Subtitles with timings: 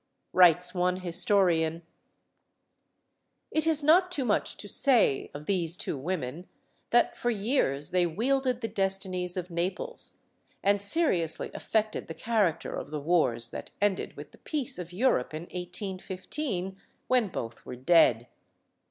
[0.33, 1.83] Writes one historian:
[3.51, 6.47] It is not too much to say of these two women
[6.89, 10.17] that for years they wielded the destinies of Naples,
[10.63, 14.91] and seriously af fected the character of the wars that ended with the peace of
[14.91, 18.27] Europe in 1815, when both were dead.